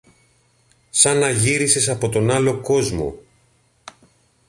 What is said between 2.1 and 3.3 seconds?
άλλο κόσμο.